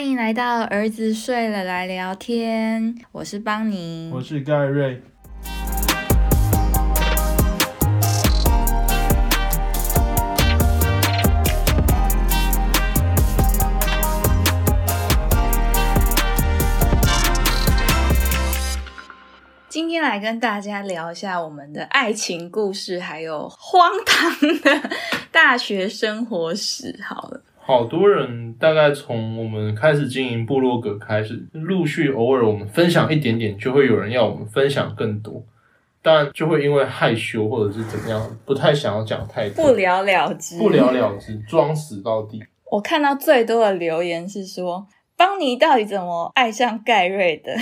[0.00, 5.02] 欢迎来到儿子睡了来聊天，我是邦尼，我是盖瑞。
[19.68, 24.32] 今天来跟大家聊一下我们的爱情故事，还有荒唐
[24.62, 24.90] 的
[25.30, 26.98] 大学生活史。
[27.06, 27.42] 好了。
[27.70, 35.40] 好多人大概从我们开始经营部落格开始，陆续偶尔我们分享一点点，就会有人要我们分享更多，
[36.02, 42.42] 但就会因为害羞或者是怎么样，不太想要讲太多，不了了之，不了了之，装死到底。
[42.72, 44.84] 我看到最多的留言是说
[45.16, 47.52] ：“邦尼到底怎么爱上盖瑞的？”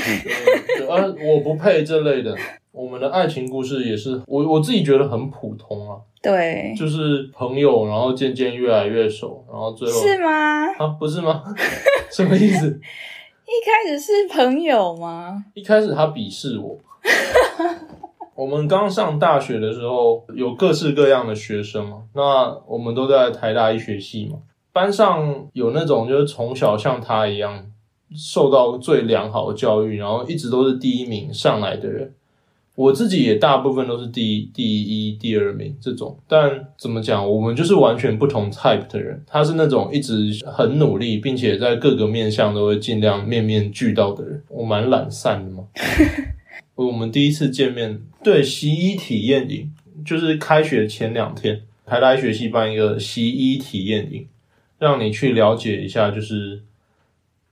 [0.88, 2.34] 呃，我不配这类的。
[2.72, 5.98] 我们的爱情故事也是我我自己觉得很普通啊。
[6.22, 10.66] 对，就是朋友，然后渐渐越来越熟，然后最后是吗？
[10.78, 11.42] 啊，不是吗？
[12.10, 12.66] 什么意思？
[13.46, 15.44] 一开始是朋友吗？
[15.54, 16.76] 一开始他鄙视我。
[18.34, 22.02] 我们刚上大学的时候，有各式各样的学生嘛。
[22.14, 24.38] 那我们都在台大医学系嘛。
[24.72, 27.66] 班上有那种就是从小像他一样
[28.14, 32.14] 受到最良好的教育，然后一直都是第一名上来的人。
[32.78, 39.20] 我自己也大部分都是第一、第一、第二名这种，但怎么讲，我们就是完全不同 type 的人。
[39.26, 44.40] 他是那种一直很努力，并且在各个面向都会尽量面面俱到的人。
[44.48, 45.64] 我蛮懒散的嘛。
[46.76, 49.68] 我们第一次见面，对西医体验营，
[50.06, 54.24] 就是开学前两天，台大学系办一个西医体验营，
[54.78, 56.62] 让你去了解一下，就是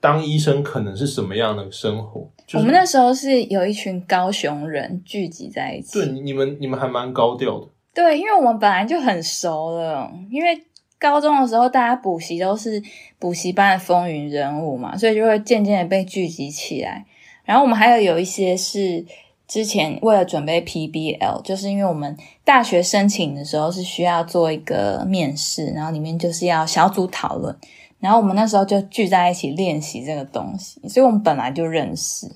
[0.01, 2.29] 当医生可能是什么样的生活。
[2.55, 5.99] 我们那时候是有一群高雄人聚集在一起。
[5.99, 7.67] 对，你们你们还蛮高调的。
[7.93, 10.63] 对，因为我们本来就很熟了，因为
[10.99, 12.83] 高中的时候大家补习都是
[13.19, 17.05] 补习班的风云人物嘛，所以就会渐渐的被聚集起来。
[17.45, 19.05] 然后我们还有有一些是
[19.49, 27.57] 之前为了准备 PBL，就是因为我们大学申请的时候是需要做一个面试，然后里面就是要小组讨论。
[27.99, 32.27] 然后我们那时候就聚在一起练习这个东西，所以我们本来就认识。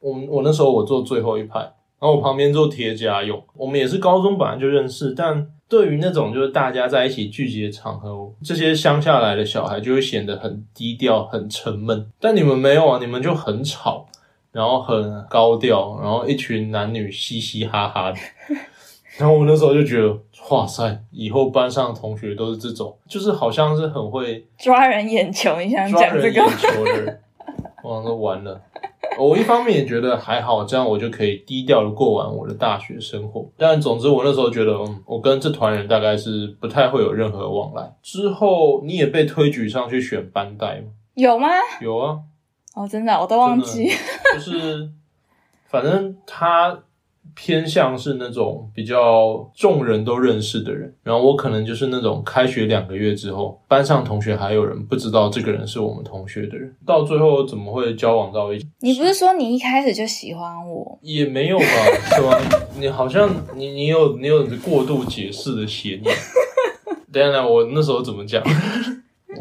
[0.00, 3.42] 我我那时候我坐最后一排，然后我旁边坐铁甲勇。
[3.54, 12.10] 我们也是高中本来就认识，但对于那种就是大家在一起聚集的场合，这些乡下来的小孩就会显得很低调、很沉闷。
[12.20, 14.06] 但你们没有啊，你们就很吵，
[14.50, 18.18] 然后很高调，然后一群男女嘻嘻哈哈的。
[19.18, 20.18] 然后我那时候就觉得，
[20.50, 26.32] 哇塞，以后班上的同学都是这种，就是好像是很会抓人眼球，你想讲这个？
[26.32, 27.20] 抓人眼球的人，
[28.20, 28.60] 完了。
[29.18, 33.46] 我一方面也觉得还好，这样我就可以低调的过完我的大学生活。
[33.58, 37.94] 但总之，我那时候觉得，嗯，我跟这团人大概是不太会有任何往来。
[38.02, 40.86] 之后你也被推举上去选班带吗？
[41.14, 41.48] 有吗？
[41.82, 42.20] 有啊。
[42.74, 43.90] 哦，真的，我都忘记。
[44.32, 44.88] 就是，
[45.68, 46.78] 反正他。
[47.34, 58.66] 偏向是那种比较众人都认识的人，然后我可能就是那种开学两个月之后，班上同学还有人不知道这个人是我们同学的人，到最后怎么会交往到一起？
[58.80, 60.98] 你不是说你一开始就喜欢我？
[61.00, 61.64] 也没有吧，
[62.14, 62.38] 是吗？
[62.78, 66.02] 你好像你你有你有过度解释的嫌疑。
[67.10, 68.42] 等下，我那时候怎么讲？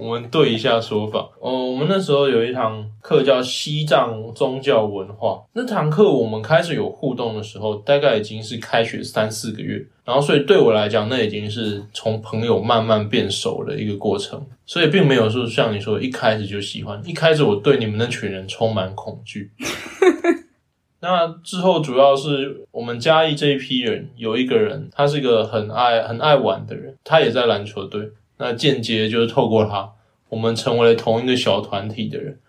[0.02, 1.68] 我们对一下说法哦。
[1.70, 17.00] 我们那时候有一堂课叫西藏宗教文化，那堂课我们开始有互动的时候，大概已经是开学三四个月，然后所以对我来讲，那已经是从朋友慢慢变熟的一个过程，所以并没有说像你说一开始就喜欢。
[17.06, 19.52] 一开始我对你们那群人充满恐惧。
[21.04, 28.02] 那之后主要是我们嘉义这一批人，有一个人，他是一个很爱很爱玩的人，他也在篮球队。
[28.41, 29.88] 那间接就是透过他，
[30.29, 32.40] 我们成为了同一个小团体的人。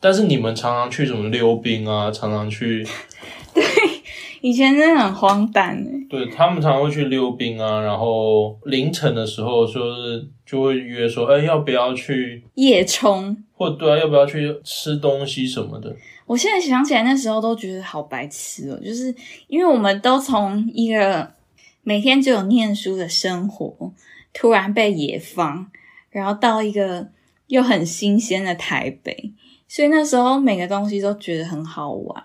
[0.00, 2.82] 但是你们常常去什么溜冰啊，常常去。
[3.52, 3.62] 对，
[4.40, 6.06] 以前真的很荒诞哎。
[6.08, 13.36] 对他们常常会去溜冰啊，然后凌晨的时候说是就会约说，哎，要不要去夜冲？
[13.52, 15.94] 或对啊，要不要去吃东西什么的？
[16.24, 19.14] 我现在想起来那时候都觉得好白痴哦，就是
[19.48, 21.30] 因为我们都从一个
[21.82, 23.92] 每天只有念书的生活。
[24.34, 25.70] 突然被野放，
[26.10, 27.08] 然后到一个
[27.46, 29.32] 又很新鲜的台北，
[29.66, 32.22] 所以那时候每个东西都觉得很好玩，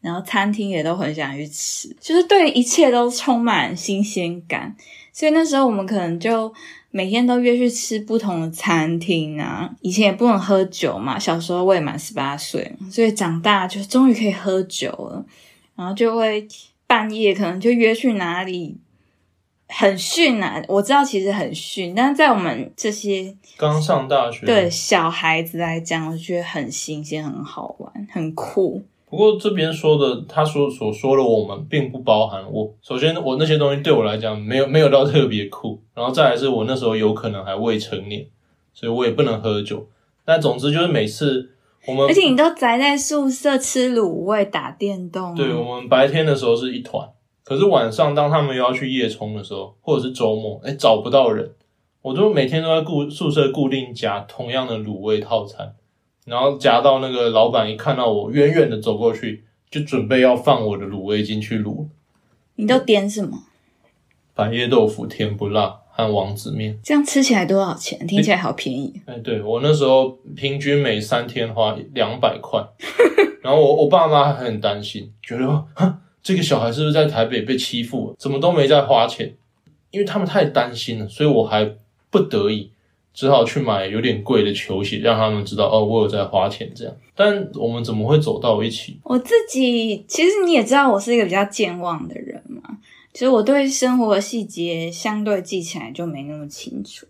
[0.00, 4.76] 然后餐厅也都很想去吃，就是对一切都充满新鲜感。
[5.12, 6.52] 所以那时候我们可能就
[6.90, 9.74] 每天都约去吃不同的餐厅啊。
[9.80, 15.24] 以前也不能喝酒嘛，小时候未满十八岁，所以长大就终于可以喝酒了，
[15.74, 16.46] 然后就会
[16.86, 18.76] 半夜可能就约去哪里。
[19.68, 28.82] 很逊啊，我知道其实很逊，但是在我们这些刚上大学，对小孩子来讲，我觉得很新鲜、很好玩、很酷。
[29.08, 32.72] 不过这边说的，他说所说的我们，并不包含我。
[32.82, 35.80] 首先，我那些东西对我来讲，没有没有到特别酷。
[35.94, 38.26] 然后再来是我那时候有可能还未成年，
[38.74, 39.88] 所以我也不能喝酒。
[40.24, 41.52] 但总之就是每次
[41.86, 45.34] 我们，而且你都宅在宿舍吃卤味、打电动。
[45.36, 47.08] 对我们白天的时候是一团，
[47.48, 51.48] 可是晚上当他们又要去夜冲的时候，或者是周末，哎，找不到人，
[52.02, 55.76] 我都每天都在固宿舍固定夹同样的卤味套餐。
[56.24, 61.86] 然后夹到那个老板一看到我，远远的走过去，就准备要放我的卤味进去卤。
[62.56, 63.38] 你都点什么？
[64.34, 66.76] 白叶豆腐、甜不辣和王子面。
[66.82, 68.04] 这样吃起来多少钱？
[68.08, 69.00] 听起来好便宜。
[69.06, 72.60] 哎，对我那时候平均每三天花两百块。
[73.40, 75.64] 然后我我爸妈还很担心，觉得
[76.26, 79.32] 这个小孩是不是在台北被欺负，怎么都没在花钱？
[79.92, 81.72] 因为他们太担心了，所以我还
[82.10, 82.72] 不得已。
[83.14, 86.92] 只好去买有点贵的球鞋，让他们知道哦，我有在花钱这样。
[87.14, 88.98] 但我们怎么会走到一起？
[89.04, 92.78] 我自己其实你也知道，我是一个比较健忘的人嘛。
[93.12, 97.06] 其实我对生活细节相对记起来就没那么清楚。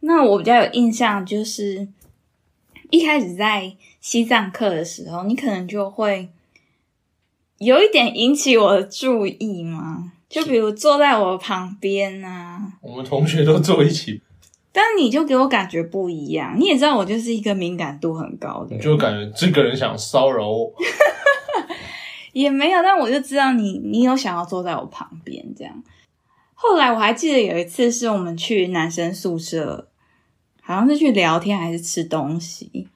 [0.00, 1.86] 那我比较有印象，就是
[2.88, 6.30] 一开始在西藏课的时候，你可能就会
[7.58, 10.12] 有一点引起我的注意嘛。
[10.28, 14.20] 就比如坐在我旁边啊，我们同学都坐一起。
[14.72, 20.70] 但你就给我感觉不一样，你也知道我就是一个敏感度很高的，就感觉这个人想骚扰我，
[22.34, 25.82] 也没有，但我就知道你，你有想要坐在我旁边这样。
[26.52, 29.88] 后来我还记得有一次是我们去男生宿舍，
[30.60, 32.88] 好像是去聊天还是吃东西，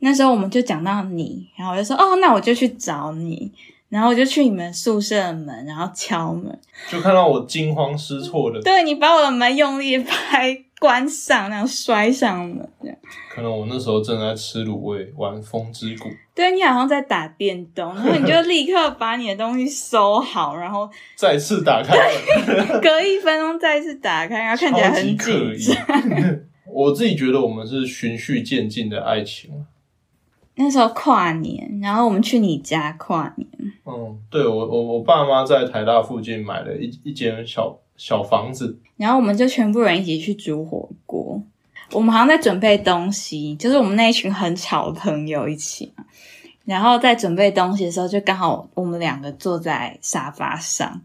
[0.00, 3.50] 那时候我们就讲到你，然后我就说哦，那我就去找你，
[3.92, 6.58] 然后我就去你们宿舍的门，然后敲门，
[6.90, 10.64] 就看到我惊慌失措的，对你把我的门用力拍。
[10.82, 12.68] 关上，然后摔上门。
[13.32, 16.08] 可能我那时候正在吃卤味，玩风之谷。
[16.34, 21.96] 对你好像在打电动，然后你就立刻把你的东西收好，然后 再次打开
[22.82, 26.38] 隔一分钟再次打开，然后看起来很紧张。
[26.66, 29.52] 我自己觉得我们是循序渐进的爱情。
[30.54, 33.48] 那时候跨年，然后我们去你家跨年。
[33.84, 37.78] 嗯，对我我我爸妈在台大附近买了一一间小。
[37.94, 41.40] 小房子，然后我们就全部人一起去煮火锅。
[41.92, 45.92] 我们好像在准备东西，就是我们那一群很吵的朋友一起。
[46.64, 51.00] 然后在准备东西的时候，就刚好我们两个坐在沙发上。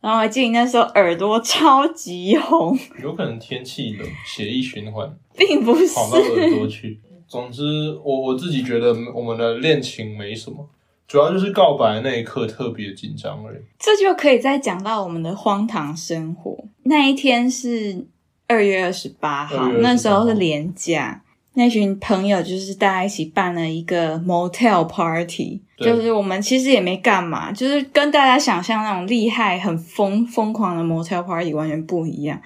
[0.00, 6.98] 然后我记得那时候耳朵超级红，有可能天气冷，血液循环 并不是跑到耳朵去。
[7.32, 7.62] 总之，
[8.04, 10.68] 我我自己觉得我们的恋情没什么。
[11.08, 13.58] 主要就是告白那一刻特别紧张而已。
[13.78, 16.62] 这就可以再讲到我们的荒唐生活。
[16.82, 18.06] 那一天是
[18.46, 21.22] 二月二十八号，那时候是连假，
[21.54, 32.38] 那群朋友就是大家一起办了一个 motel party，就是我们其实也没干嘛，就是跟大家想象那种厉害、很疯疯狂的 motel party 完全不一样。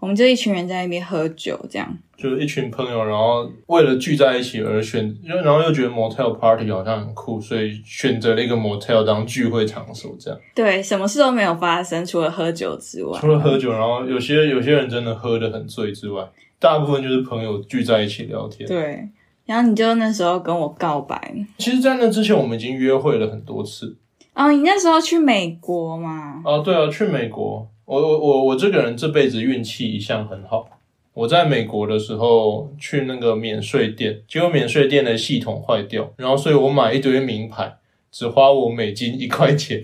[0.00, 1.98] 我们就一群人在那边喝酒，这样。
[2.16, 10.40] 就是一群朋友，然后为了聚在一起而选，然后又觉得 motel party 好像很酷，所以选择了一个 motel 当聚会场所，这样。
[10.54, 13.16] 对，什么事都没有发生，除了喝酒之外。
[13.20, 16.28] 除了喝酒，然后有些有些人真的喝得很醉之外，
[16.58, 18.68] 大部分就是朋友聚在一起聊天。
[18.68, 19.08] 对，
[19.46, 21.32] 然后你就那时候跟我告白。
[21.58, 23.96] 其实，在那之前，我们已经约会了很多次。
[24.34, 26.42] 哦，你那时候去美国嘛？
[26.44, 27.68] 哦，对啊，去美国。
[27.88, 30.68] 我我我我这个人这辈子运气一向很好。
[31.14, 37.78] 我在美国的时候去那个免税店，结果免税店的系统坏掉，然后所以我买一堆名牌，
[38.12, 39.82] 只花我美金一块钱，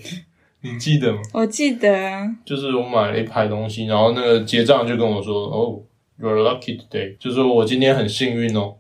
[0.61, 1.19] 你记得吗？
[1.33, 5.81] 我记得啊，就是我买了一排东西，然后那个结账就跟我说：“哦
[6.21, 8.75] ，you're lucky today，就是说我今天很幸运哦。”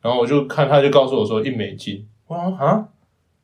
[0.00, 2.88] 然后我就看他就告诉我说一美金，我说啊，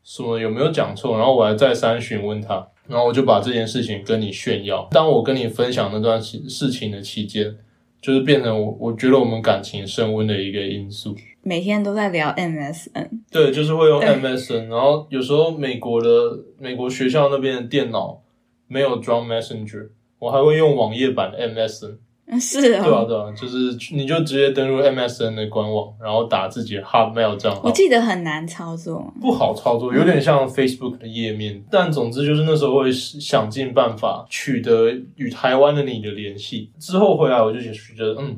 [0.05, 1.19] 什么有没有讲错？
[1.19, 4.89] 然后我还再三询问他，然后我就把这件事情跟你炫耀。
[4.91, 7.57] 当我跟你分享那段事事情的期间。
[7.99, 11.17] 就是变成我，我觉得我们感情升温的一个因素。
[11.43, 16.09] 每天都在聊 MSN，对，就是会用 MSN，然后有时候美国的
[16.57, 18.23] 美国学校那边的电脑
[18.69, 19.89] 没有装 Messenger，
[20.21, 21.97] 我还会用网页版 MSN。
[22.41, 23.57] 是啊，对啊，对啊，就是
[23.95, 27.61] 你就直接登录 MSN 的官网，然后打自己的 Hotmail 账号。
[27.63, 31.65] 我记得很难操作，不好操作，有点像 Facebook 的页面。
[31.71, 36.73] 但总之就是那时候会想尽办法取得与台湾的你的联系。
[36.81, 38.37] 之后回来我就觉得，嗯，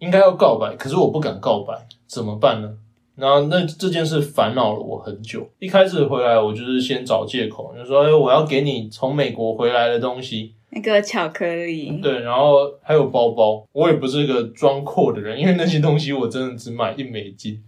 [0.00, 1.72] 应该要告白，可是我不敢告白，
[2.08, 2.68] 怎么办呢？
[3.14, 5.48] 然后那这件事烦恼了我很久。
[5.60, 10.54] 一开始回来我就是先找借口，就说，哎，我要给你从美国回来的东西。
[10.70, 13.66] 那个巧克力，对，然后还有包包。
[13.72, 17.58] 我也不是个装阔的人，因为那些东西我真的只买一美金。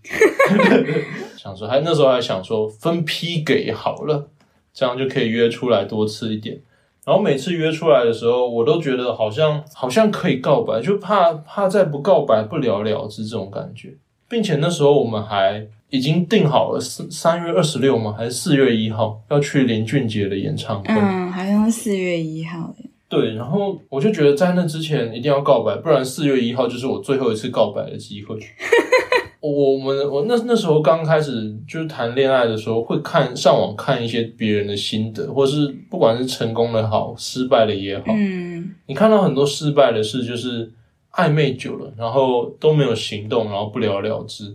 [1.37, 4.28] 想说，还那时候还想说分批给好了，
[4.75, 6.61] 这样就可以约出来多吃一点。
[7.02, 13.95] 然后每次约出来的时候，我都觉得好像好像可以告白，就怕怕再不告白不了了之这种感觉，
[14.28, 18.14] 并且那时候我们还已经定好了三三月二十六吗？
[18.16, 20.92] 还是四月一号要去林俊杰的演唱会？
[20.95, 22.89] 嗯，好像是四月一号的。
[23.11, 28.38] 对，然后我就觉得在那之前一定要告白，不然四月一号就是我最后一次告白的机会。
[29.43, 40.71] 我们我那那时候刚开始就是谈恋爱的时候，会看上网看一些别人的心得，或是不管是成功的好，失败的也好，嗯，你看到很多失败的事，就是
[41.14, 44.55] 暧昧久了，然后都没有行动，然后不了了之，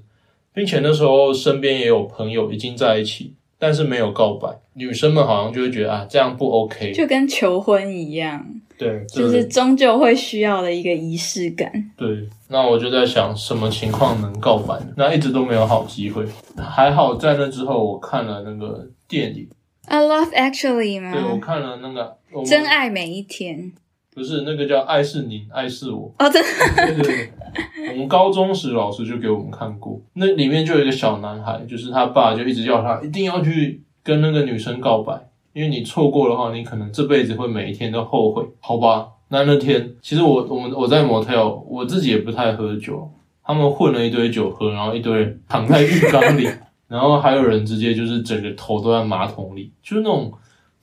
[0.53, 8.45] 并且那时候身边也有朋友已经在一起，但是没有告白，女生们好像就会觉得啊，这样不 OK，就跟求婚一样，
[8.77, 11.71] 对，就是终究会需要的一个仪式感。
[11.95, 14.77] 对，那我就在想，什么情况能告白？
[14.97, 16.25] 那一直都没有好机会。
[16.57, 19.47] 还好在那之后，我看了那个电影
[19.87, 21.37] ，A Love Actually 吗对我？
[21.39, 23.71] 看了那个真爱每一天。
[24.13, 26.09] 不是那个叫《爱是你，爱是我》。
[26.25, 26.85] 哦，真的。
[26.87, 27.31] 对对对，
[27.91, 39.07] 我们高中时老师就给我们看过，那里面就有一个小男孩，就是他爸就一直叫他一定要去跟那个女生告白，因为你错过的话，你可能这辈子会每一天都后悔，好吧？
[39.29, 43.09] 那那天其实我我们我在 motel，我自己也不太喝酒，
[43.43, 46.47] 他们混了一堆酒喝，然后一堆人躺在浴缸里，
[46.87, 50.31] 然后还有人直接就是整个头都在马桶里，就是那种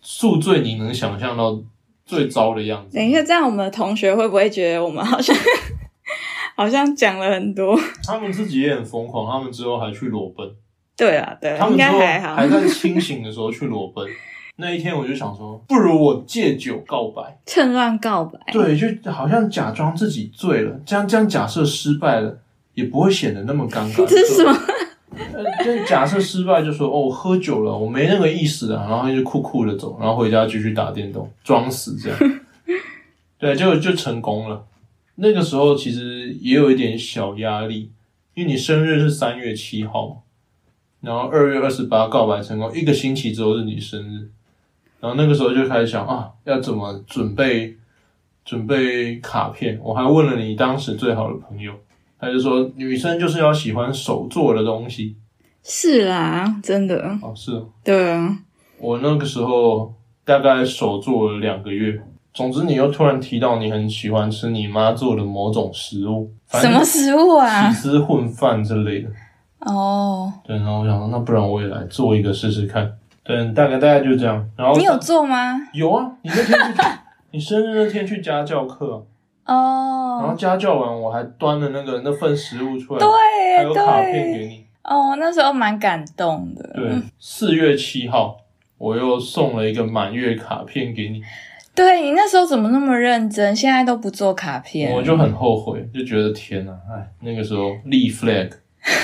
[0.00, 1.56] 宿醉你能想象到
[2.04, 2.96] 最糟的样子。
[2.96, 5.34] 等一下，这样我们的同学会不会觉得我们好像
[6.62, 7.76] 好像讲了很多？
[8.06, 10.48] 他们自己也很疯狂，他们之后还去裸奔。
[10.96, 12.36] 对啊，对啊，他们之后该还好。
[12.36, 14.06] 还在清醒的时候去裸奔。
[14.54, 18.38] 那一天我就想说，不如我借酒告白，趁乱告白。
[18.52, 22.38] 对，就好像假装自己醉了，这样这样假设失败了，
[22.74, 23.96] 也不会显得那么尴尬。
[24.06, 24.56] 这是什么？
[25.34, 32.40] 呃，就假设失败就说哦，我喝酒了，我没那个意思啊，然后就酷酷的走，然后回家继续打电动，装死这样。
[33.38, 34.62] 对，就就成功了。
[35.16, 37.90] 那个时候其实也有一点小压力，
[38.34, 40.16] 因为你生日是三月七号嘛，
[41.00, 44.30] 然后二月二十八告白成功，一个星期之后是你生日，
[45.00, 47.76] 然后那个时候就开始想啊，要怎么准备
[48.44, 49.78] 准备卡片。
[49.82, 51.72] 我还问了你当时最好的朋友，
[52.18, 55.16] 他就说女生就是要喜欢手做的东西。
[55.62, 57.18] 是啦，真的。
[57.20, 58.38] 哦，是哦对啊，
[58.78, 62.02] 我那个时候大概手做了两个月。
[62.34, 67.74] 总之，你又突然提到你很喜欢吃你妈做的某种食物，什么食物啊起？
[67.74, 69.08] 司混饭之类的。
[69.60, 72.90] 哦，对，然后我想说，那不然我也来做一个试试看。
[73.22, 74.44] 对，大概大概就这样。
[74.56, 75.56] 然后你有做吗？
[75.72, 76.10] 有啊？
[76.22, 76.82] 你那天去，
[77.32, 79.06] 你生日那天去家教课
[79.44, 84.64] 哦、然后哦，家教完我还端了那个那份食物出来，对还有卡片给，你。
[84.82, 86.72] 哦，那时候蛮感动的。
[86.74, 88.36] 对，四月七号
[88.78, 91.22] 我又送了一个满月卡片给你。
[91.74, 93.56] 对你那时候怎么那么认真？
[93.56, 98.50] 现在都不做卡片，我就很后悔，就觉得天哪，哎，那个时候立 flag，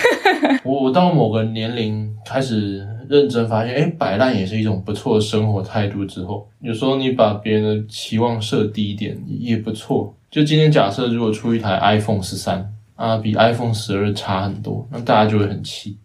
[0.65, 6.05] 我我到某个年龄开始认真发现，哎，摆烂也是一种不错的生活态度。
[6.05, 10.15] 之后，有时候你把别人的期望设低一点也不错。
[10.31, 15.97] 就今天假设如果出一台 iPhone 十三啊，比 iPhone 十二差很多，那大家就会很气。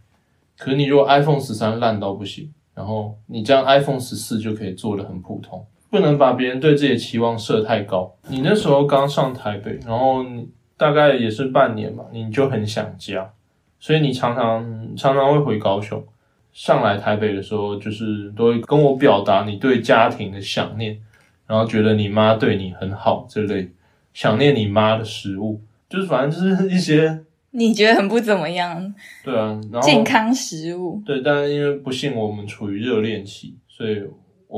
[0.58, 5.62] 可是你如果 iPhone 十三烂到不行，然后你这样 iPhone 十四就可以做的很普通。
[5.94, 8.12] 不能把别人对自己的期望设太高。
[8.28, 13.32] 你那时候刚上台北，然后你大概也是半年嘛，你就很想家，
[13.80, 16.04] 所以你常常常常会回高雄。
[16.52, 21.00] 上来台北的时候，就是都会跟我表达你对家庭的想念，
[21.46, 23.70] 然后觉得你妈对你很好这类，
[24.16, 27.20] 想念你妈的食物，就是反正就是一些
[27.52, 28.92] 你觉得很不怎么样，
[29.24, 31.00] 对啊，然后健康食物。
[31.06, 34.02] 对，但是因为不幸我们处于热恋期，所以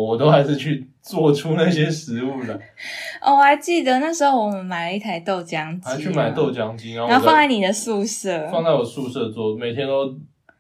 [0.04, 2.54] 我都还是去做出那些食物的。
[3.24, 10.14] 哦，我还记得那时候我们买了一台豆浆机，还去买豆，浆机，然后然后放在你的宿舍，放在我宿舍做，每天都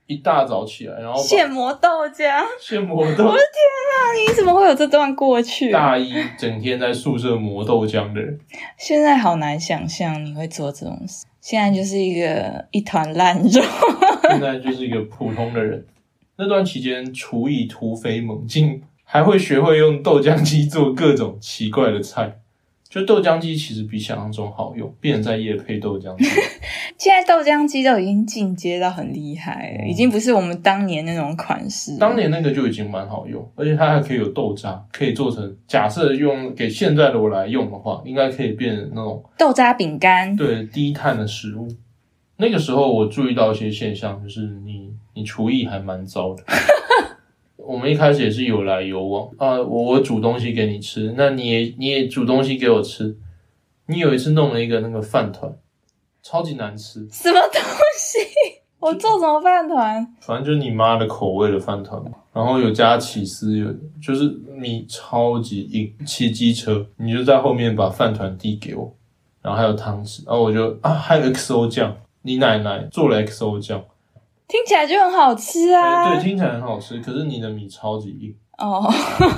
[0.07, 2.41] 一大早起来，然后把现磨豆浆。
[2.61, 3.25] 现磨豆。
[3.25, 3.59] 我的天
[3.91, 5.69] 啊你怎么会有这段过去？
[5.69, 8.39] 大一整天在宿舍磨豆浆的人，
[8.77, 11.25] 现在好难想象你会做这种事。
[11.41, 13.61] 现在就是一个一团烂肉。
[14.29, 15.85] 现在就是一个普通的人。
[16.37, 18.81] 那段期间厨艺突飞猛进，
[19.15, 22.39] 还会学会用豆浆机做各种奇怪的菜，
[22.89, 26.25] 就豆浆机其实比想象中好用，变成在夜配豆浆机。
[26.99, 31.97] 现在豆浆机都已经进阶到很厉害了，已经不是我们当年那种款式。
[31.97, 35.55] 当年那个就已经蛮好用，而且它还可以有豆渣，可以做成。
[35.65, 40.35] 假设用给现在的我来用的话，应该可以变成那种豆渣饼干。
[40.35, 41.69] 对，低碳的食物。
[42.35, 46.43] 那个时候我注意到一些现象，就是你你厨艺还蛮糟的。
[47.65, 53.17] 我们一开始也是有来有往啊，我我煮东西给你吃，那你也你也煮东西给我吃。
[53.87, 55.51] 你有一次弄了一个那个饭团，
[56.23, 57.07] 超级难吃。
[57.11, 57.61] 什么东
[57.99, 58.19] 西？
[58.79, 60.15] 我做什么饭团？
[60.21, 61.99] 反正就是你妈的口味的饭团
[62.33, 65.91] 然后有加起司，有就是米超级硬。
[66.05, 68.93] 骑机车，你就在后面把饭团递给我，
[69.41, 73.83] 然后还有汤匙，然后我就啊，还有 XO 酱，你奶奶做了 XO 酱。
[74.47, 76.13] 听起来就很好吃啊！
[76.13, 78.91] 对，听起来很好吃，可是你的米超级硬哦。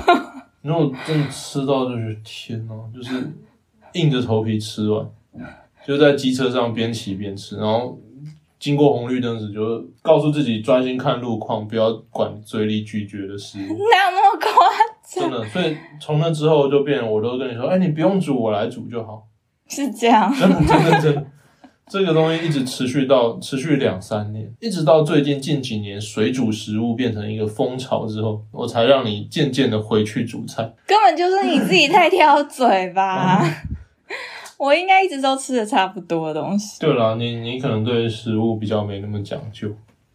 [0.62, 3.32] 然后真的吃到就是天呐，就是
[3.92, 5.08] 硬着头皮吃完，
[5.86, 7.98] 就在机车上边骑边吃，然后
[8.58, 13.62] 经过红绿灯时就告诉自己专心看路况，不要管嘴里咀嚼的食物。
[13.62, 14.50] 哪有那么夸
[15.04, 15.30] 张？
[15.30, 19.26] 真的，所以从那之后就变，我都跟你说，哎，你不用煮，我来煮就好。
[19.68, 20.30] 是这样。
[20.34, 21.26] 真的，真的，真的。
[21.88, 30.72] 这个东西一直持续到持续两三年，一直到最近近几年水煮食物变成一个风潮之后，我才让你渐渐的回去煮菜。
[30.86, 33.42] 根本就是你自己太挑嘴吧？
[34.58, 36.80] 我应该一直都吃的差不多的东西。
[36.80, 39.68] 对了，你你可能对食物比较没那么讲究。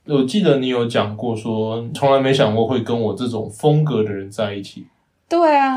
[0.06, 4.86] 我记得你有讲过说，从来没想过会跟我这种风格的人在一起。
[5.30, 5.72] 对啊，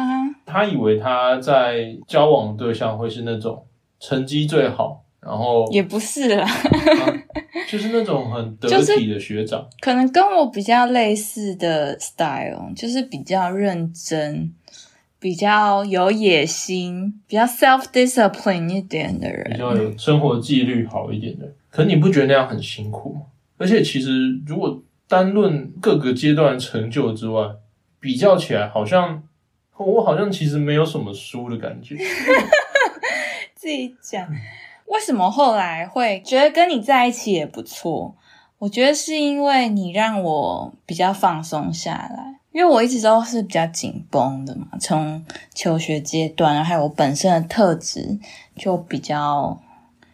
[0.44, 3.64] 他以为他在交往对象会是那种
[4.00, 5.04] 成绩最好。
[5.26, 6.46] 然后也不是啦，
[7.66, 14.54] 就是那种很得体的学长，可能跟我比较类似的 style，就是比较认真、
[15.18, 21.52] 比较有野心、比较 self discipline 一点的人，比较有生活纪律好一点的。
[21.68, 23.22] 可你不觉得那样很辛苦吗？
[23.58, 27.42] 而且其实如果单论各个阶段成就之外，
[27.98, 29.24] 比较起来，好像
[29.76, 31.96] 我好像其实没有什么输的感觉。
[33.56, 34.28] 自己讲。
[34.86, 38.14] 为什么后来会觉得跟你在一起也不错？
[38.58, 44.66] 我觉得是因为你让我比较放松下来，因为我一直都是比较紧绷的嘛。
[44.80, 45.22] 从
[45.54, 48.18] 求学阶段，还有我本身的特质
[48.56, 49.60] 就比较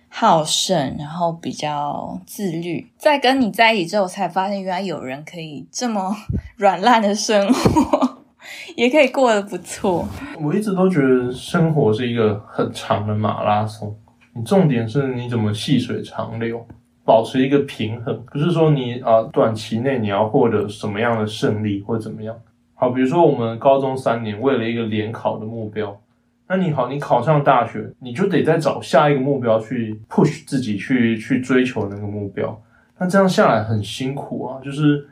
[0.09, 2.91] 好胜，然后比较自律。
[2.99, 6.17] 在跟你在一起之后，才发现原来有人可以这么
[6.57, 8.19] 软烂的生活，
[8.75, 10.05] 也可以过得不错。
[10.41, 13.97] 我一直都觉得生活是一个很长的马拉松。
[14.35, 16.67] 你重点是你怎么细水长流，
[17.05, 22.35] 保持一个平衡，不是说你啊短期内你要获得什么样的胜利或怎么样。
[22.75, 26.01] 好，比如说我们高中三年为了一个联考的目标，
[26.49, 32.59] 那你好，你考上大学，你就得再找下一个目标去 push 自己去去追求那个目标。
[32.99, 35.07] 那这样下来很辛苦啊，就是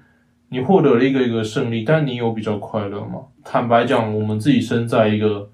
[0.49, 3.21] 你获得了一个一个胜利，但你有比较快乐吗？
[3.45, 5.50] 坦白讲，我们自己身在一个。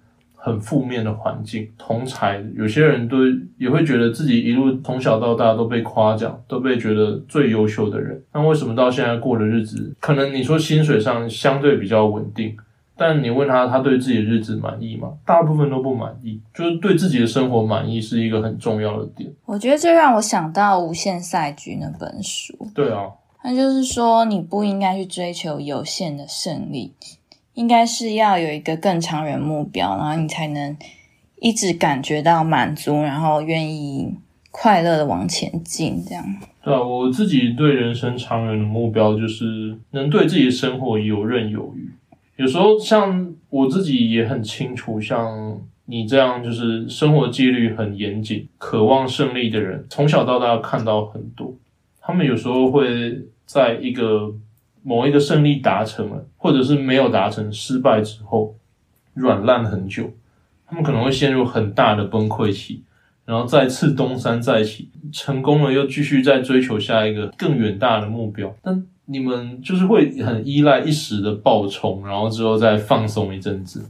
[0.47, 3.17] 很负面的环境，同才有些人都
[3.59, 8.23] 也会觉得自己一路从小到大都被夸奖，都被觉得最优秀的人。
[8.33, 12.57] 那为什么到现在过的日子，可能你说薪水上相对比较稳定，
[12.97, 15.15] 但你问他他对自己的日子满意吗？
[15.27, 16.41] 大部分都不满意。
[16.55, 19.29] 就是对自己的生活满意是一个很重要的点。
[19.47, 22.57] 我觉得这让我想到《无限赛局》那本书。
[22.73, 23.11] 对啊，
[23.43, 26.95] 那就是说你不应该去追求有限的胜利。
[27.57, 30.77] 应该是要有一个更长远目标，然后你才能
[31.41, 34.15] 一直感觉到满足，然后愿意
[34.51, 36.05] 快乐的往前进。
[36.07, 36.23] 这样
[36.63, 41.91] 对啊，我自己对人生长远的目标就是能对自己的生活游刃有余。
[42.37, 51.55] 有时候像我自己也很清楚，像你这样就是生活纪律很严谨、渴望胜利的人，从小到大看到很多，
[52.03, 54.35] 他们有时候会在一个。
[54.87, 58.55] 某一个胜利达成了，或者是没有达成，失败之后
[59.15, 60.09] 软烂很久，
[60.65, 62.85] 他们可能会陷入很大的崩溃期，
[63.25, 68.55] 然后再次东山再起，成功了又继续再追求下一个更远大的目标。
[68.63, 73.85] 但你们就是会很依赖一时的爆冲，然后之后再放松一阵子。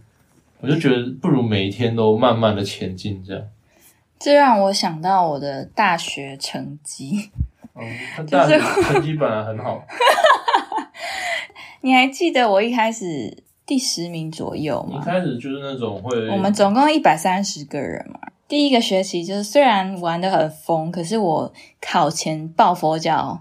[0.63, 3.43] 我就觉得不如每一天都慢慢的前进，这样。
[4.19, 7.31] 这让我想到我的大学成绩。
[7.75, 7.85] 嗯，
[8.31, 9.85] 大学成绩本来很好。
[11.87, 15.01] 你还记得我一开始第十名左右吗？
[15.01, 18.19] 一开始就是那种会，我们总共一百三十个人嘛。
[18.49, 23.41] 第一个学期就是虽然玩的很疯，可是我考前抱佛脚，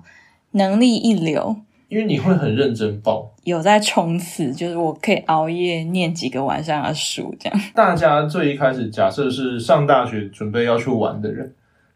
[0.52, 1.56] 能力一流，
[1.90, 3.32] 因为你会很认真抱。
[3.46, 7.60] 有在冲刺，就是我可以熬夜念几个晚上的书，这样。
[7.74, 11.56] 大家最一开始假设是上大学准备要去玩的人，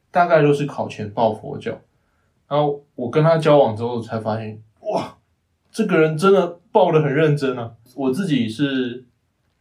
[0.10, 1.78] 大概都是考前抱佛脚。
[2.48, 4.60] 然后我跟他交往之后才发现，哇，
[5.80, 7.72] 这个人真的报得很认真啊！
[7.96, 9.06] 我自己是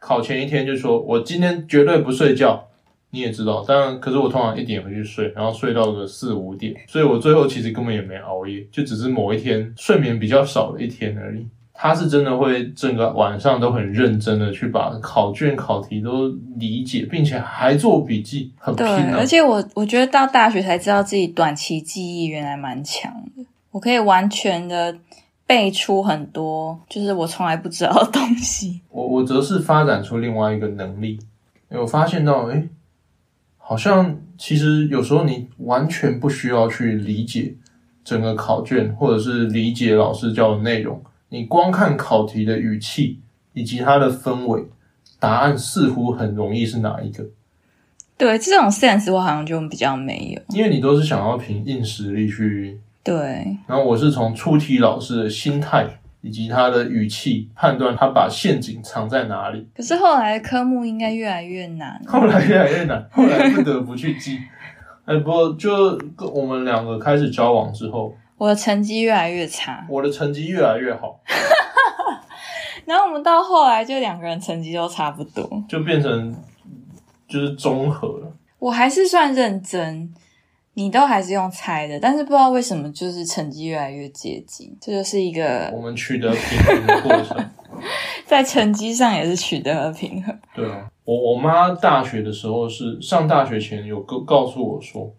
[0.00, 2.64] 考前一天就说，我今天绝对不睡觉。
[3.10, 11.46] 你也知道，当然，可是我通常一点回去睡，然后睡到个四五点，所以我最后其实根本也没熬夜，就只是某一天睡眠比较少的一天而已。
[11.72, 16.26] 他是真的会整个晚上都很认真的去把考卷、考题都
[16.56, 19.24] 理解，并且还做笔记，很拼对，啊而！
[19.24, 24.98] 且我我觉得到大学才知道自己短期记忆原来蛮强的，我可以完全的
[25.48, 28.82] 背出很多就是我从来不知道的东西。
[28.90, 31.18] 我我则是发展出另外一个能力，
[31.70, 32.68] 我发现到，哎，
[33.56, 37.54] 好像其实有时候你完全不需要去理解
[38.04, 43.18] 整个考卷，或者是理解老师教的内容，你光看考题的语气
[43.54, 44.66] 以及它的氛围，
[45.18, 47.24] 答案似乎很容易是哪一个，
[48.18, 50.56] 对，这种 sense 我好像就比较没有。
[50.56, 55.86] 因为你都是想要凭硬实力去，对，然后我是从出题老师的心态
[56.20, 59.66] 以及他的语气判断他把陷阱藏在哪里。
[59.74, 62.00] 可是后来的科目应该越来越难。
[62.06, 64.38] 后来越来越难，后来不得不去记。
[65.04, 65.98] 哎，不过就
[66.34, 71.18] 我们两个开始交往之后，我的成绩越来越差，我的成绩越来越好，
[72.84, 75.64] 然后我们到后来就两个人成绩都差不多。
[75.66, 76.36] 就变成
[77.26, 78.32] 就是综合了。
[78.58, 80.12] 我还是算认真，
[80.78, 87.50] 你都还是用猜的，但是不知道为什么就是成绩越来越接近，这就是一个我们取得平衡的过程。
[88.24, 90.38] 在成绩上也是取得了平衡。
[90.54, 95.12] 对啊，我我妈大学的时候是上大学前有告告诉我说，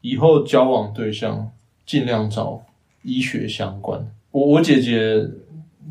[0.00, 1.48] 以后交往对象
[1.86, 2.60] 尽量找
[3.04, 4.04] 医学相关。
[4.32, 5.24] 我我姐姐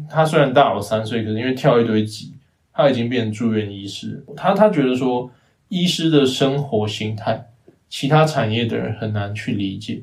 [0.09, 2.33] 她虽然大我三岁，可是因为跳一堆级，
[2.73, 4.21] 她已经变成住院医师。
[4.35, 5.31] 她她觉得说，
[5.69, 7.45] 医师的生活形态，
[7.95, 10.01] 其他产业的人很难去理解。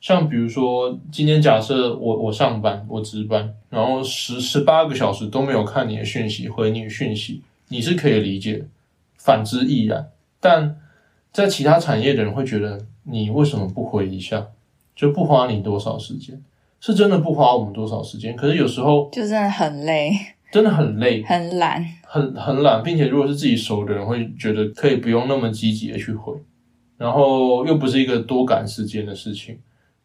[0.00, 8.66] 像比如说，今天假设我我上班，我值班，然后十十八个小时都没有看你的讯息，回你的讯息，你是可以理解，
[9.18, 10.06] 反之亦然。
[10.38, 10.76] 但
[11.32, 14.46] 在其他产业的人会觉得，你为什么不回一下，
[14.94, 16.40] 就不花你多少时间？
[16.78, 20.12] 是真的不花我们多少时间，可是有时候就真的很累，
[20.52, 21.84] 真的很累，很懒。
[22.04, 26.32] 很很懒，并且如果是自己熟的人，会觉得可以不用那么积极的去回，
[26.96, 29.58] 然后又不是一个多赶时间的事情，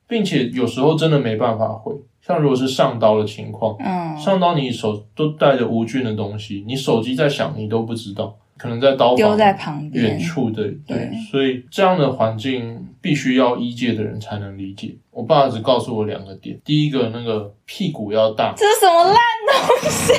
[0.07, 1.93] 并且有时候真的没办法回。
[2.21, 10.27] 像如果是上刀的情况，嗯，上刀你手都带着无菌的东西，你手机在响你都不知道，可能在刀房丢在旁边远边。
[10.27, 14.95] 处的，对对，所以这样的环境必须要医界的人才能理解。
[15.09, 19.15] 我爸只告诉我两个点，第一个那个屁股要大，这是什么烂
[19.47, 20.13] 东西？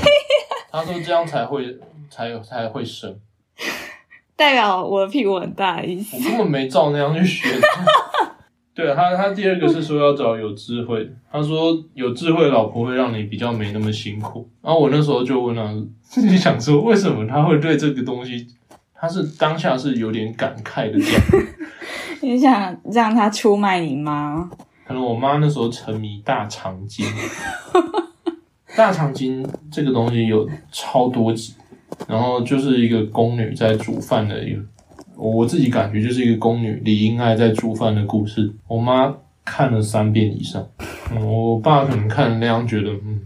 [0.73, 1.79] 他说这样才会
[2.11, 3.17] 才有才会生。
[4.37, 6.23] 代表我的屁股很大的意思我。
[6.23, 7.49] 根本没照那样去学。
[8.75, 11.07] 对他，他第二个是说要找有智慧。
[11.31, 14.49] 他说有智慧的老婆会让你比较没那么辛苦。
[14.63, 15.63] 然后我那时候就问他，
[16.01, 18.47] 自己想说为什么他会对这个东西，
[18.95, 21.47] 他是当下是有点感慨的这样。
[22.23, 24.51] 你想让他出卖你吗？
[24.87, 27.05] 可能我妈那时候沉迷大长今，
[28.75, 31.55] 大长今这个东西有超多集，
[32.09, 34.63] 然后就是一个宫女在煮饭的一个，
[35.17, 38.53] 我我自己感觉就是一个宫女李英爱在煮饭的故事。
[38.67, 40.67] 我妈看了三遍以上，
[41.11, 43.21] 嗯，我爸可能看了那样觉得，嗯，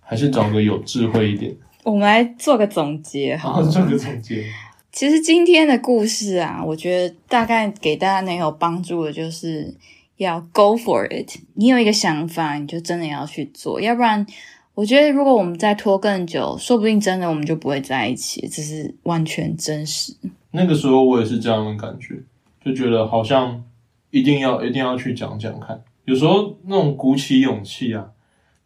[0.00, 1.54] 还是找个有智慧一点。
[1.82, 3.70] 我们来做个总结然好后了。
[3.70, 4.44] 这个总结，
[4.90, 9.74] 其实今天的故事啊，我觉得大概给大家能有帮助的，就是
[10.16, 11.38] 要 go for it。
[11.54, 14.26] 你有一个想法，你就真的要去做，要不然，
[14.74, 20.12] 我觉得如果我们再拖更久，说不定真的我们就不会在一起，这是完全真实。
[20.50, 22.16] 那个时候我也是这样的感觉，
[22.64, 23.62] 就觉得好像
[24.10, 25.80] 一定要一定要去讲讲看。
[26.04, 28.04] 有时候那种鼓起勇气啊，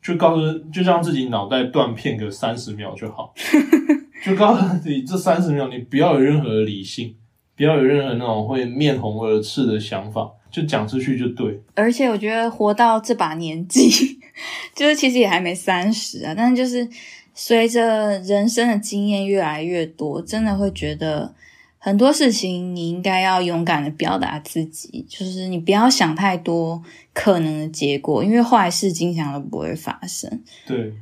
[0.02, 3.32] 就告诉就让自己脑袋断片个三十秒就好，
[4.24, 7.14] 就告诉自己这三十秒你不要有任何的理性，
[7.54, 11.62] 不要有任何那种会面红耳赤的想法，就讲出去就对。
[11.74, 14.17] 而且我觉得活到这把年纪，
[14.74, 16.88] 就是其实也还没三十啊，但是就是
[17.34, 21.34] 随着人生的经验越来越多，真的会觉得
[21.78, 30.42] 很多事情你应该要勇敢的表达自己，就是你不要想太多可能的结果，因为坏事经常都不会发生。
[30.66, 30.92] 对，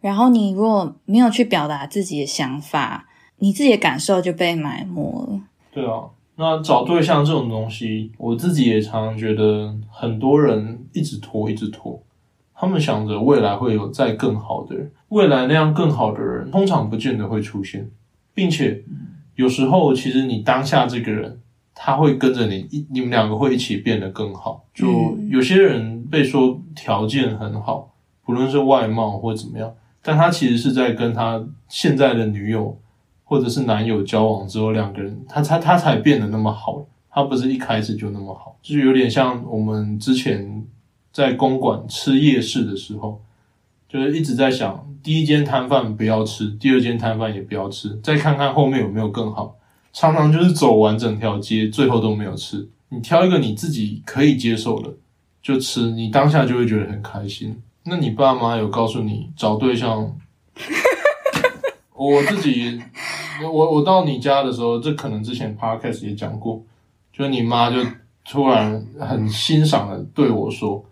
[0.00, 5.40] 然后你如果没有去表达自己的想法，你自己的感受就被埋没了。
[5.72, 6.10] 对啊。
[6.38, 11.98] 那找对象这种东西，我自己也常常觉得很多人一直拖，一直拖，
[12.58, 17.90] 他们想着未来会有再更好的人，未来那样更好的人通常不见得会出现，
[18.34, 18.82] 并且
[19.34, 21.38] 有时候其实你当下这个人，
[21.74, 24.64] 他会跟着你一，你们两个会一起变得更好。
[24.72, 27.92] 就有些人被说条件很好，
[28.24, 32.78] 不论是外貌或怎么样，但他其实是在跟他现在的女友
[33.24, 36.86] 或者是男友交往之后，两个人他他他才变得那么好。
[37.10, 40.62] 他不是一开始就那么好，就是有点像我们之前
[41.16, 43.22] 在公馆吃夜市的时候，
[43.88, 49.56] 就是一直在想，第一间摊贩不要吃，第二间摊贩也不要吃，再看看后面有没有更好。
[49.94, 52.68] 常常就是走完整条街，最后都没有吃。
[52.90, 54.92] 你挑一个你自己可以接受的
[55.40, 57.62] 就吃，你当下就会觉得很开心。
[57.84, 60.14] 那你爸妈有告诉你找对象？
[61.96, 62.78] 我自己，
[63.42, 66.62] 我我到你家的时候，这可能之前 podcast 也讲过。
[67.10, 67.78] 就你妈就
[68.22, 70.84] 突然很欣赏的对我说，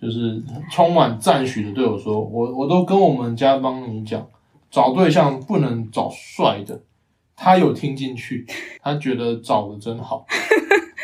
[0.00, 4.26] 就是充满赞许的对我说，我我都跟我们家帮你讲，
[4.70, 6.80] 找对象不能找帅的，
[7.36, 8.46] 他有听进去，
[8.82, 10.24] 他觉得找的真好。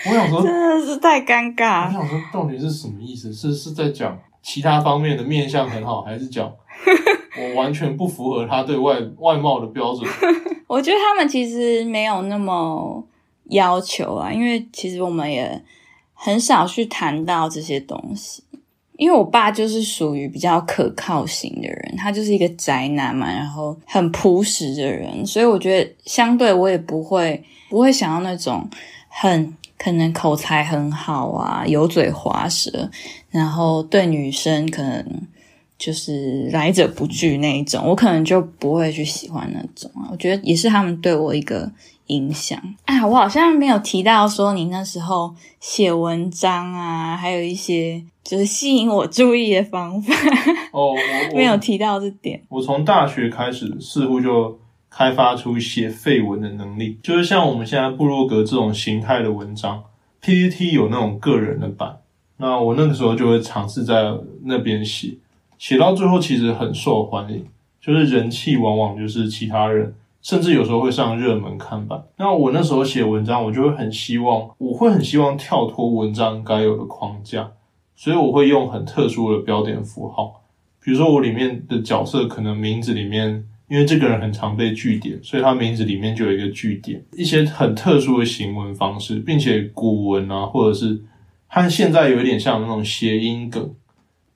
[0.07, 1.87] 我想说 真的是太尴尬。
[1.87, 3.33] 我想说到底是什么意思？
[3.33, 6.47] 是是在讲其他方面的面相很好，还是讲
[7.39, 10.09] 我完全不符合他对外外貌的标准？
[10.69, 13.05] 我觉得他们其实没有那么。
[13.51, 15.63] 要求啊，因为其实我们也
[16.15, 18.43] 很少去谈到这些东西。
[18.97, 28.69] 因为我爸就是属于比较可靠型的人，他就是一个宅男嘛，然后很朴实的人，所以我觉得相对我也不会不会想要那种
[29.09, 32.91] 很可能口才很好啊，油嘴滑舌，
[33.31, 35.05] 然后对女生可能
[35.77, 40.09] 就是来者不拒那一种，我可能就不会去喜欢那种啊。
[40.11, 41.71] 我觉得也是他们对我一个。
[42.09, 43.07] 影响啊！
[43.07, 50.15] 我好像没有提到说你那时候写文章啊，还有一些就是吸引我注意的方法。
[50.73, 50.95] 哦，
[51.35, 52.43] 没有提到这点。
[52.49, 54.59] 我从大学开始，似乎就
[54.91, 59.85] 开发出写废文的能力，就是像我们现在部落格这种形态的文章
[60.21, 61.99] ，PPT 有那种个人的版，
[62.39, 64.13] 那我那个时候就会尝试在
[64.45, 65.17] 那边写，
[65.59, 67.45] 写到最后其实很受欢迎，
[67.81, 69.95] 就是人气往往就是其他人。
[70.23, 72.03] 甚至有时候会上热门看板。
[72.17, 77.53] 那我那时候写文章，我就会很希望，我会很希望跳脱文章该有的框架，
[77.97, 80.43] 所以我会用很特殊的标点符号。
[80.83, 87.03] 比如说，我里面的角色可能名字里面，因为这个人很常被句点，所以他名字里面就有一个句点。
[87.13, 91.01] 一些很特殊的行文方式，并且古文啊，或者是
[91.47, 93.75] 和现在有一点像那种谐音梗，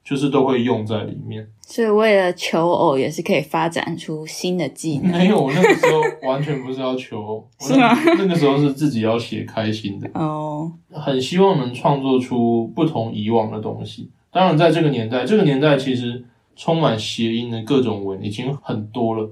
[0.09, 1.47] 就是都会用在里面。
[1.61, 5.11] 所以为了求偶也是可以发展出新的技能。
[5.11, 7.95] 没有，我那个时候完全不是要求偶， 是吗？
[8.17, 14.09] 那个时候是自己要写开心的哦，很希望能创作出不同以往的东西。
[14.31, 19.29] 当然，在这个年代，这个年代其实充满谐音的各种文已经很多了。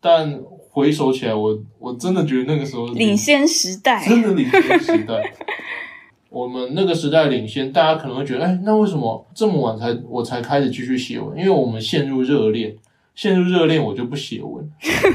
[0.00, 5.32] 但回首起来，我我真的觉得那个时候领先时代，真的领先时代。
[6.32, 11.38] 我们那个时代领先，大家可能会觉得，哎，那为什么这么晚才我才开始继续写文？
[11.38, 12.74] 因为我们陷入热恋，
[13.14, 14.66] 陷入热恋，我就不写文，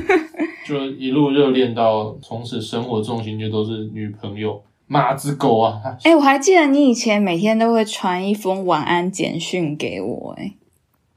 [0.67, 5.82] 就一路热恋到从此生活重心就都是女朋友、马子狗啊。
[6.03, 10.53] 哎，我还记得你以前每天都会传一封晚安简讯给我，哎，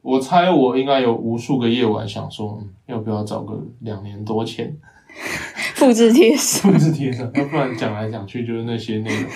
[0.00, 4.74] 我猜我应该有无数个夜晚想说，要不要找个两年多前
[5.76, 9.30] 复制贴上，复制贴上，要不然讲来讲去就是那些内容。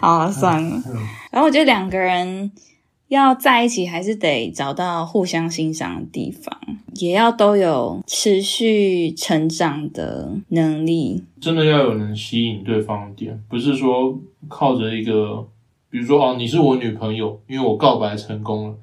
[0.00, 0.82] 好， 算了。
[1.30, 2.50] 然后我觉得两个人
[3.08, 6.58] 要在一起，还是得找到互相欣赏的地方，
[6.94, 11.24] 也要都有持续成长的能力。
[11.40, 15.46] 真的要有能吸引对方的点，不是说靠着一个，
[15.90, 18.74] 比如说哦，你是我女朋友，因为我告白成功了，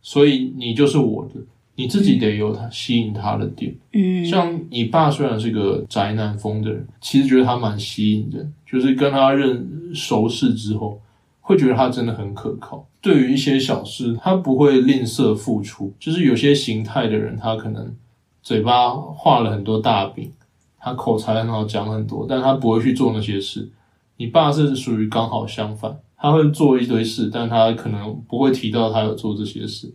[0.00, 1.34] 所以你就是我的。
[1.78, 11.00] 你自己得有他吸引他的点，嗯，像你爸虽然是个宅男风的人，其实觉得他蛮吸引人，就是跟他认熟识之后，
[11.40, 12.84] 会觉得他真的很可靠。
[13.00, 15.94] 对于一些小事，他不会吝啬付出。
[16.00, 17.94] 就是有些形态的人，他可能
[18.42, 20.32] 嘴巴画了很多大饼，
[20.80, 23.70] 他口才很好，讲很多，但他不会去做那些事。
[24.16, 29.94] 你爸是属于刚好相反，他会做一堆事，但他可能不会提到他有做这些事。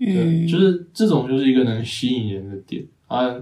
[0.00, 3.32] 对，就是这种，就是一个能吸引人的点啊。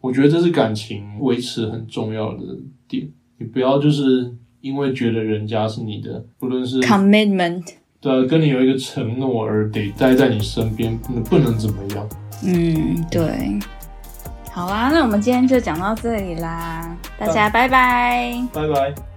[0.00, 2.44] 我觉得这是感情维持很重要的
[2.86, 3.08] 点。
[3.38, 7.64] 你不要就是因为觉得人家是你的，不论是 commitment，
[8.00, 12.08] 对，啊跟你有一个承诺而得待在你身边，不能不能怎么样。
[12.44, 13.58] 嗯，对。
[14.52, 19.13] 好啊，那我们今天就讲到这里啦，大家拜拜，拜拜。